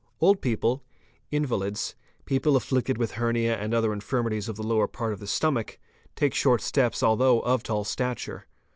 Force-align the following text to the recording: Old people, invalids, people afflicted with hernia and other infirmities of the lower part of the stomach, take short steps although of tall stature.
Old 0.19 0.41
people, 0.41 0.83
invalids, 1.29 1.93
people 2.25 2.55
afflicted 2.55 2.97
with 2.97 3.11
hernia 3.11 3.55
and 3.55 3.71
other 3.71 3.93
infirmities 3.93 4.49
of 4.49 4.55
the 4.55 4.65
lower 4.65 4.87
part 4.87 5.13
of 5.13 5.19
the 5.19 5.27
stomach, 5.27 5.77
take 6.15 6.33
short 6.33 6.61
steps 6.63 7.03
although 7.03 7.41
of 7.41 7.61
tall 7.61 7.83
stature. 7.83 8.47